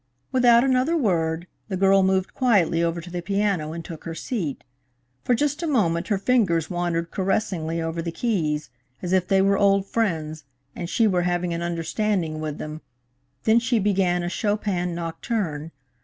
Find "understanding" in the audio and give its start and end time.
11.61-12.39